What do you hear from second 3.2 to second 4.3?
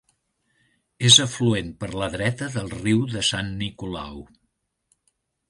Sant Nicolau.